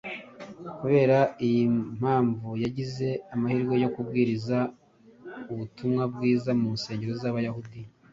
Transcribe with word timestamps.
Kubera 0.79 1.17
iyi 1.45 1.63
mpamvu 1.97 2.49
yagize 2.63 3.07
amahirwe 3.33 3.75
yo 3.83 3.89
kubwiriza 3.93 4.57
ubutumwa 5.51 6.03
bwiza 6.13 6.51
mu 6.59 6.69
nsengero 6.75 7.13
z’Abayahudi 7.21 7.81